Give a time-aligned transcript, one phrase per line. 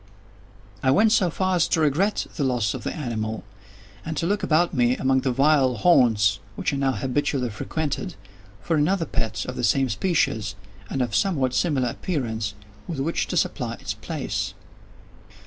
[0.81, 3.43] I went so far as to regret the loss of the animal,
[4.03, 8.15] and to look about me, among the vile haunts which I now habitually frequented,
[8.63, 10.55] for another pet of the same species,
[10.89, 12.55] and of somewhat similar appearance,
[12.87, 14.55] with which to supply its place.